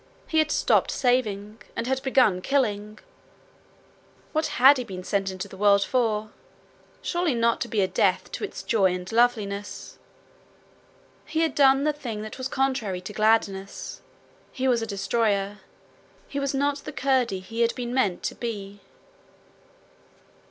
He 0.25 0.39
had 0.39 0.49
stopped 0.49 0.89
saving, 0.89 1.61
and 1.75 1.85
had 1.85 2.01
begun 2.01 2.41
killing! 2.41 2.97
What 4.31 4.47
had 4.59 4.79
he 4.79 4.83
been 4.83 5.03
sent 5.03 5.29
into 5.29 5.47
the 5.47 5.57
world 5.57 5.83
for? 5.83 6.31
Surely 7.03 7.35
not 7.35 7.61
to 7.61 7.67
be 7.67 7.81
a 7.81 7.87
death 7.87 8.31
to 8.31 8.43
its 8.43 8.63
joy 8.63 8.95
and 8.95 9.11
loveliness. 9.11 9.99
He 11.25 11.41
had 11.41 11.53
done 11.53 11.83
the 11.83 11.93
thing 11.93 12.23
that 12.23 12.39
was 12.39 12.47
contrary 12.47 13.01
to 13.01 13.13
gladness; 13.13 14.01
he 14.51 14.67
was 14.67 14.81
a 14.81 14.87
destroyer! 14.87 15.59
He 16.27 16.39
was 16.39 16.55
not 16.55 16.77
the 16.79 16.91
Curdie 16.91 17.39
he 17.39 17.61
had 17.61 17.75
been 17.75 17.93
meant 17.93 18.23
to 18.23 18.33
be! 18.33 18.79